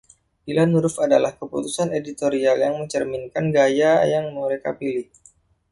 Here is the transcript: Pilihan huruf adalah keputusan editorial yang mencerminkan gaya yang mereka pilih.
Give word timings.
Pilihan 0.43 0.71
huruf 0.75 0.95
adalah 1.05 1.31
keputusan 1.41 1.89
editorial 1.99 2.55
yang 2.65 2.73
mencerminkan 2.81 3.45
gaya 3.57 3.93
yang 4.13 4.25
mereka 4.37 4.69
pilih. 4.79 5.07